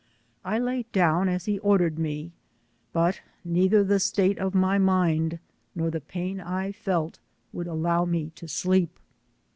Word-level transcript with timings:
I 0.43 0.57
lay 0.57 0.87
down 0.91 1.29
as 1.29 1.45
he 1.45 1.59
ordered 1.59 1.99
me, 1.99 2.31
but 2.91 3.21
neither 3.45 3.83
the 3.83 3.99
state 3.99 4.39
of 4.39 4.55
my 4.55 4.79
mind 4.79 5.37
nor 5.75 5.91
the 5.91 6.01
pain 6.01 6.39
I 6.41 6.71
felt 6.71 7.19
would 7.53 7.67
allow 7.67 8.05
roe 8.05 8.31
to 8.33 8.47
sleep. 8.47 8.99